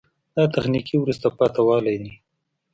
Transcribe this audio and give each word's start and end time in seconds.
دا 0.35 0.43
تخنیکي 0.53 0.95
وروسته 0.99 1.27
پاتې 1.37 1.61
والی 1.67 1.97
ده. 2.03 2.11